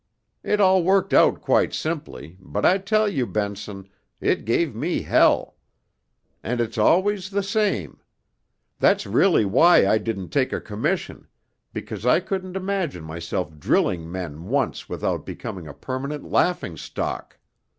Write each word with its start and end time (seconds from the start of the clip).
It 0.41 0.59
all 0.59 0.81
worked 0.83 1.13
out 1.13 1.41
quite 1.41 1.75
simply, 1.75 2.35
but 2.41 2.65
I 2.65 2.79
tell 2.79 3.07
you, 3.07 3.27
Benson, 3.27 3.87
it 4.19 4.45
gave 4.45 4.73
me 4.73 5.03
hell. 5.03 5.57
And 6.41 6.59
it's 6.59 6.79
always 6.79 7.29
the 7.29 7.43
same. 7.43 7.99
That's 8.79 9.05
really 9.05 9.45
why 9.45 9.85
I 9.87 9.99
didn't 9.99 10.29
take 10.29 10.53
a 10.53 10.59
commission 10.59 11.27
because 11.71 12.03
I 12.03 12.19
couldn't 12.19 12.55
imagine 12.55 13.03
myself 13.03 13.59
drilling 13.59 14.11
men 14.11 14.45
once 14.45 14.89
without 14.89 15.23
becoming 15.23 15.67
a 15.67 15.73
permanent 15.75 16.23
laughing 16.25 16.77
stock. 16.77 17.37